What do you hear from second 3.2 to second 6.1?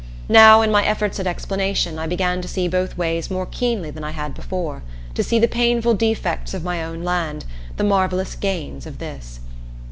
more keenly than I had before; to see the painful